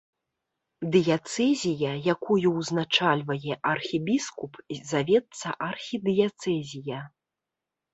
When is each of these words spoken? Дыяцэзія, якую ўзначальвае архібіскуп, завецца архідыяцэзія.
Дыяцэзія, 0.95 1.91
якую 2.15 2.47
ўзначальвае 2.57 3.53
архібіскуп, 3.75 4.51
завецца 4.97 5.47
архідыяцэзія. 5.71 6.99